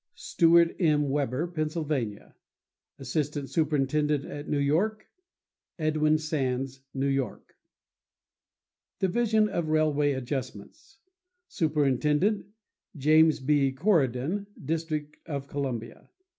[0.15, 1.11] —Stewart M.
[1.11, 2.33] Weber, Pennsylvania.
[2.97, 7.55] Assistant Superintendent at New York.—Edwin Sands, New York.
[8.99, 10.97] Division of Railway Adjustments.—
[11.49, 13.71] Superintendent.—James B.
[13.73, 16.09] Corridon, District of Columbia.